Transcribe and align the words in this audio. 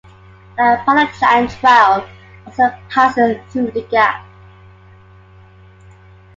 The 0.57 0.63
Appalachian 0.63 1.47
Trail 1.59 2.03
also 2.47 2.75
passes 2.89 3.37
through 3.51 3.69
the 3.69 3.83
gap. 3.91 4.25